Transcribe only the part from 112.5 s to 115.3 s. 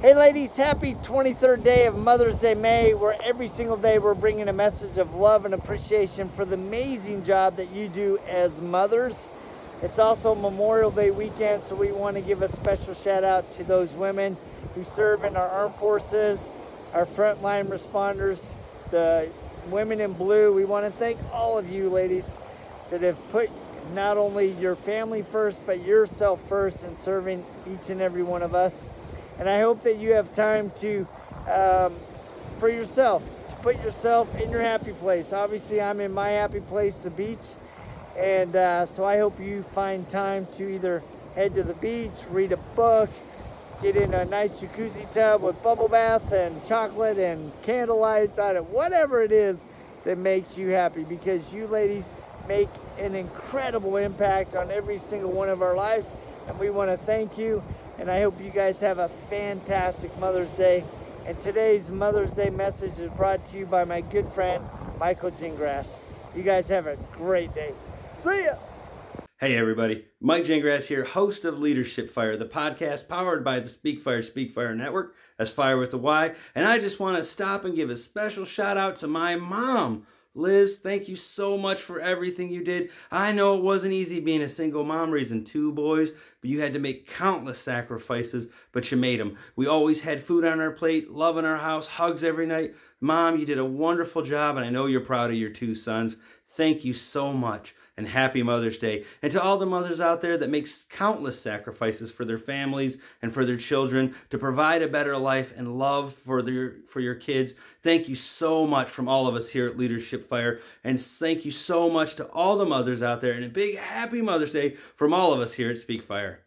the mothers out there and a big happy Mother's Day from